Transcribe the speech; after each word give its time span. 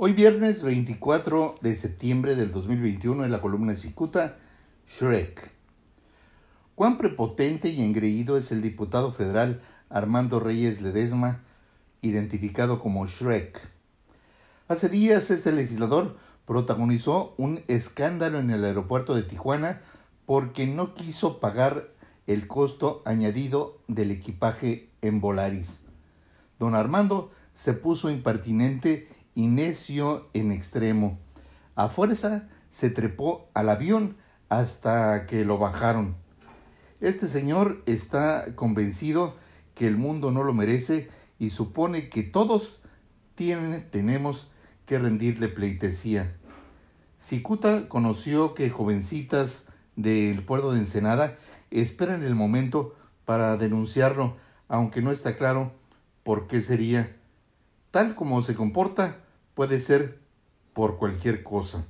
Hoy 0.00 0.12
viernes 0.12 0.62
24 0.62 1.56
de 1.60 1.74
septiembre 1.74 2.36
del 2.36 2.52
2021 2.52 3.24
en 3.24 3.32
la 3.32 3.40
columna 3.40 3.72
de 3.72 3.78
Cicuta, 3.78 4.36
Shrek. 4.86 5.50
Cuán 6.76 6.98
prepotente 6.98 7.70
y 7.70 7.82
engreído 7.82 8.36
es 8.36 8.52
el 8.52 8.62
diputado 8.62 9.12
federal 9.12 9.60
Armando 9.90 10.38
Reyes 10.38 10.80
Ledesma, 10.80 11.40
identificado 12.00 12.78
como 12.78 13.08
Shrek. 13.08 13.60
Hace 14.68 14.88
días 14.88 15.32
este 15.32 15.50
legislador 15.50 16.16
protagonizó 16.46 17.34
un 17.36 17.64
escándalo 17.66 18.38
en 18.38 18.50
el 18.50 18.64
aeropuerto 18.64 19.16
de 19.16 19.24
Tijuana 19.24 19.80
porque 20.26 20.68
no 20.68 20.94
quiso 20.94 21.40
pagar 21.40 21.88
el 22.28 22.46
costo 22.46 23.02
añadido 23.04 23.78
del 23.88 24.12
equipaje 24.12 24.90
en 25.02 25.20
Volaris. 25.20 25.80
Don 26.60 26.76
Armando 26.76 27.32
se 27.54 27.72
puso 27.72 28.10
impertinente 28.10 29.08
y 29.38 29.46
necio 29.46 30.30
en 30.34 30.50
extremo. 30.50 31.16
A 31.76 31.88
fuerza 31.90 32.48
se 32.72 32.90
trepó 32.90 33.48
al 33.54 33.68
avión 33.68 34.16
hasta 34.48 35.26
que 35.26 35.44
lo 35.44 35.58
bajaron. 35.58 36.16
Este 37.00 37.28
señor 37.28 37.84
está 37.86 38.56
convencido 38.56 39.36
que 39.76 39.86
el 39.86 39.96
mundo 39.96 40.32
no 40.32 40.42
lo 40.42 40.54
merece 40.54 41.08
y 41.38 41.50
supone 41.50 42.08
que 42.08 42.24
todos 42.24 42.80
tienen, 43.36 43.88
tenemos 43.92 44.50
que 44.86 44.98
rendirle 44.98 45.46
pleitesía. 45.46 46.34
Cicuta 47.20 47.88
conoció 47.88 48.54
que 48.54 48.70
jovencitas 48.70 49.68
del 49.94 50.44
puerto 50.44 50.72
de 50.72 50.80
Ensenada 50.80 51.36
esperan 51.70 52.24
el 52.24 52.34
momento 52.34 52.96
para 53.24 53.56
denunciarlo, 53.56 54.36
aunque 54.66 55.00
no 55.00 55.12
está 55.12 55.36
claro 55.36 55.70
por 56.24 56.48
qué 56.48 56.60
sería. 56.60 57.14
Tal 57.92 58.16
como 58.16 58.42
se 58.42 58.56
comporta, 58.56 59.18
puede 59.58 59.80
ser 59.80 60.20
por 60.72 60.98
cualquier 60.98 61.42
cosa. 61.42 61.84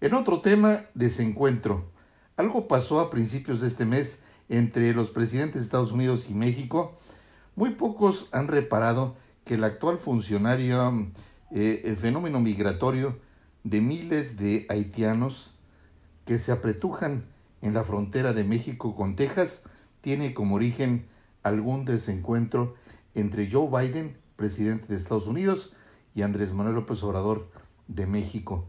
En 0.00 0.14
otro 0.14 0.40
tema, 0.40 0.82
desencuentro. 0.94 1.90
Algo 2.36 2.68
pasó 2.68 3.00
a 3.00 3.10
principios 3.10 3.60
de 3.60 3.66
este 3.66 3.84
mes 3.84 4.22
entre 4.48 4.94
los 4.94 5.10
presidentes 5.10 5.54
de 5.56 5.64
Estados 5.64 5.90
Unidos 5.90 6.30
y 6.30 6.34
México. 6.34 6.96
Muy 7.56 7.70
pocos 7.70 8.28
han 8.30 8.46
reparado 8.46 9.16
que 9.44 9.54
el 9.54 9.64
actual 9.64 9.98
funcionario, 9.98 11.08
eh, 11.50 11.82
el 11.86 11.96
fenómeno 11.96 12.38
migratorio 12.38 13.18
de 13.64 13.80
miles 13.80 14.36
de 14.36 14.66
haitianos 14.68 15.56
que 16.24 16.38
se 16.38 16.52
apretujan 16.52 17.24
en 17.62 17.74
la 17.74 17.82
frontera 17.82 18.32
de 18.32 18.44
México 18.44 18.94
con 18.94 19.16
Texas, 19.16 19.64
tiene 20.02 20.34
como 20.34 20.54
origen 20.54 21.08
algún 21.42 21.84
desencuentro 21.84 22.76
entre 23.16 23.50
Joe 23.50 23.68
Biden, 23.68 24.16
presidente 24.36 24.86
de 24.86 25.00
Estados 25.00 25.26
Unidos, 25.26 25.72
y 26.14 26.22
Andrés 26.22 26.52
Manuel 26.52 26.76
López 26.76 27.02
Obrador 27.02 27.48
de 27.88 28.06
México. 28.06 28.66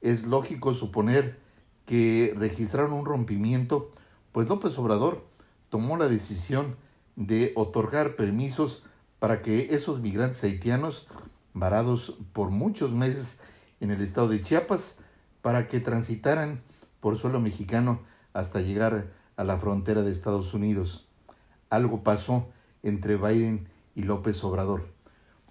Es 0.00 0.24
lógico 0.24 0.74
suponer 0.74 1.38
que 1.86 2.34
registraron 2.36 2.92
un 2.92 3.06
rompimiento, 3.06 3.92
pues 4.32 4.48
López 4.48 4.78
Obrador 4.78 5.24
tomó 5.68 5.96
la 5.96 6.08
decisión 6.08 6.76
de 7.16 7.52
otorgar 7.56 8.16
permisos 8.16 8.84
para 9.18 9.42
que 9.42 9.74
esos 9.74 10.00
migrantes 10.00 10.42
haitianos, 10.44 11.06
varados 11.52 12.18
por 12.32 12.50
muchos 12.50 12.92
meses 12.92 13.38
en 13.80 13.90
el 13.90 14.02
estado 14.02 14.28
de 14.28 14.42
Chiapas, 14.42 14.96
para 15.40 15.68
que 15.68 15.80
transitaran 15.80 16.62
por 17.00 17.16
suelo 17.16 17.40
mexicano 17.40 18.00
hasta 18.32 18.60
llegar 18.60 19.12
a 19.36 19.44
la 19.44 19.58
frontera 19.58 20.02
de 20.02 20.10
Estados 20.10 20.54
Unidos. 20.54 21.06
Algo 21.70 22.02
pasó 22.02 22.48
entre 22.82 23.16
Biden 23.16 23.68
y 23.94 24.02
López 24.02 24.42
Obrador. 24.42 24.93